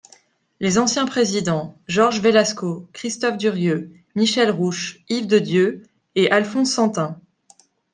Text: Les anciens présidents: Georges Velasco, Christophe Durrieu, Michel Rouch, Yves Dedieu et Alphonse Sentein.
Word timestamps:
Les 0.59 0.79
anciens 0.79 1.05
présidents: 1.05 1.77
Georges 1.87 2.21
Velasco, 2.21 2.87
Christophe 2.91 3.37
Durrieu, 3.37 3.91
Michel 4.15 4.49
Rouch, 4.49 5.05
Yves 5.09 5.27
Dedieu 5.27 5.83
et 6.15 6.31
Alphonse 6.31 6.71
Sentein. 6.73 7.19